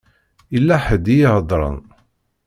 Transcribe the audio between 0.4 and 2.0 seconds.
Yella ḥedd i iheddṛen.